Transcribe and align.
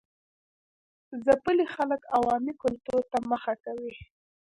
ځپلي 1.25 1.65
خلک 1.75 2.01
عوامي 2.15 2.53
کلتور 2.63 3.01
ته 3.11 3.17
مخه 3.31 3.53
کوي. 3.63 3.93